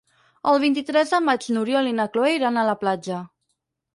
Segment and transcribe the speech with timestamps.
[0.51, 3.21] El vint-i-tres de maig n'Oriol i na Cloè iran a la platja.